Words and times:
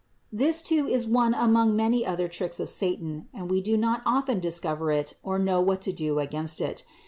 This 0.33 0.63
too 0.63 0.87
is 0.87 1.05
one 1.05 1.35
among 1.35 1.75
many 1.75 2.03
other 2.07 2.27
tricks 2.27 2.59
of 2.59 2.69
satan, 2.71 3.27
and 3.35 3.51
we 3.51 3.61
do 3.61 3.77
not 3.77 4.01
often 4.03 4.39
discover 4.39 4.91
it 4.91 5.15
or 5.21 5.37
know 5.37 5.61
what 5.61 5.81
to 5.83 5.93
do 5.93 6.17
against 6.17 6.59
it. 6.59 6.81